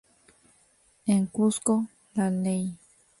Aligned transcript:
En 1.05 1.27
Cusco: 1.27 1.87
La 2.15 2.31
Ley. 2.31 2.75